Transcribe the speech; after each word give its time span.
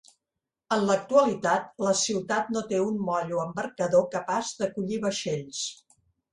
En 0.77 0.85
l'actualitat, 0.91 1.67
la 1.89 1.93
ciutat 1.99 2.49
no 2.57 2.65
té 2.73 2.81
un 2.87 2.99
moll 3.11 3.37
o 3.37 3.45
embarcador 3.45 4.11
capaç 4.19 4.53
d'acollir 4.63 5.03
vaixells. 5.09 5.65